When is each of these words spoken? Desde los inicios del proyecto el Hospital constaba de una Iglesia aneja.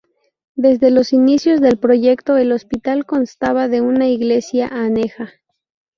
Desde 0.55 0.89
los 0.89 1.13
inicios 1.13 1.61
del 1.61 1.77
proyecto 1.77 2.35
el 2.35 2.53
Hospital 2.53 3.05
constaba 3.05 3.67
de 3.67 3.81
una 3.81 4.07
Iglesia 4.07 4.65
aneja. 4.67 5.31